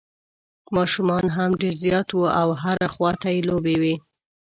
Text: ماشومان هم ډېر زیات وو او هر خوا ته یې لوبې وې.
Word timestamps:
ماشومان 0.75 1.25
هم 1.35 1.49
ډېر 1.61 1.75
زیات 1.83 2.07
وو 2.13 2.25
او 2.41 2.49
هر 2.63 2.77
خوا 2.93 3.11
ته 3.21 3.27
یې 3.35 3.41
لوبې 3.49 3.75
وې. 3.81 3.95